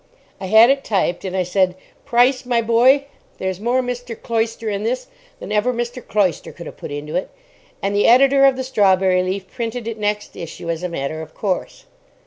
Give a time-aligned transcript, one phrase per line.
[0.39, 3.05] I had it typed, and I said, "Price, my boy,
[3.37, 4.19] there's more Mr.
[4.19, 5.05] Cloyster in this
[5.39, 6.03] than ever Mr.
[6.03, 7.29] Cloyster could have put into it."
[7.83, 11.35] And the editor of the Strawberry Leaf printed it next issue as a matter of
[11.35, 11.85] course.